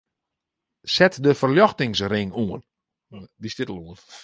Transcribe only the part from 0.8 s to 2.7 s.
Set de ferljochtingsring oan.